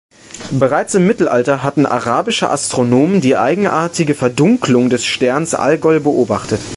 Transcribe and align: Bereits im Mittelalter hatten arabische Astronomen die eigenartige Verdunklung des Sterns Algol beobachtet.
Bereits 0.49 0.95
im 0.95 1.05
Mittelalter 1.05 1.61
hatten 1.61 1.85
arabische 1.85 2.49
Astronomen 2.49 3.21
die 3.21 3.37
eigenartige 3.37 4.15
Verdunklung 4.15 4.89
des 4.89 5.05
Sterns 5.05 5.53
Algol 5.53 5.99
beobachtet. 5.99 6.59